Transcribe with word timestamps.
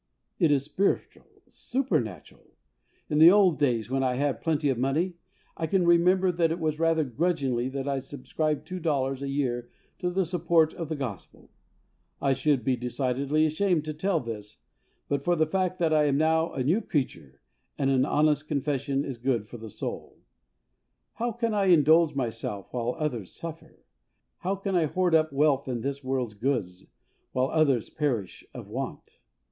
It 0.39 0.49
is 0.49 0.63
spiritual— 0.65 1.27
supernatural. 1.69 2.55
In 3.07 3.19
the 3.19 3.29
old 3.29 3.59
days 3.59 3.87
when 3.91 4.01
I 4.01 4.15
had 4.15 4.41
plenty 4.41 4.69
of 4.69 4.79
money, 4.79 5.13
I 5.55 5.67
can 5.67 5.85
remember 5.85 6.31
that 6.31 6.49
it 6.51 6.59
was 6.59 6.79
rather 6.79 7.03
grudgingly 7.03 7.69
that 7.69 7.87
I 7.87 7.99
subscribed 7.99 8.65
two 8.65 8.79
dollars 8.79 9.21
a 9.21 9.29
year 9.29 9.69
to 9.99 10.09
the 10.09 10.25
support 10.25 10.73
of 10.73 10.89
the 10.89 10.95
Gospel! 10.95 11.51
I 12.19 12.33
should 12.33 12.63
be 12.63 12.75
decidedly 12.75 13.45
ashamed 13.45 13.85
to 13.85 13.93
tell 13.93 14.19
this, 14.19 14.57
but 15.07 15.23
for 15.23 15.35
the 15.35 15.45
fact 15.45 15.77
that 15.77 15.93
I 15.93 16.05
am 16.05 16.17
new 16.17 16.47
"a 16.51 16.63
new 16.63 16.81
creature," 16.81 17.39
and 17.77 17.91
an 17.91 18.03
honest 18.03 18.47
confession 18.47 19.05
is 19.05 19.19
good 19.19 19.47
for 19.47 19.57
the 19.57 19.69
soul. 19.69 20.17
How 21.13 21.31
can 21.31 21.53
I 21.53 21.65
indulge 21.65 22.15
myself 22.15 22.69
while 22.73 22.95
others 22.97 23.33
suffer? 23.35 23.83
How 24.39 24.55
can 24.55 24.75
I 24.75 24.85
hoard 24.85 25.13
up 25.13 25.31
wealth 25.31 25.67
and 25.67 25.83
this 25.83 26.03
world's 26.03 26.33
goods 26.33 26.87
while 27.33 27.51
others 27.51 27.91
perish 27.91 28.43
of 28.51 28.67
want 28.67 29.19